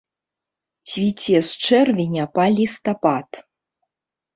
[0.93, 3.29] Цвіце з чэрвеня па лістапад.